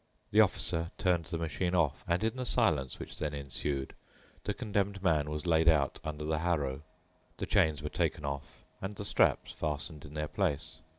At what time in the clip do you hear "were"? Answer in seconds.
7.83-7.89